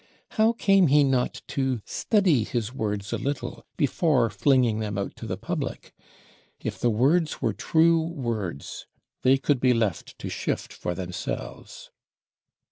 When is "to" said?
1.49-1.79, 5.17-5.27, 10.17-10.27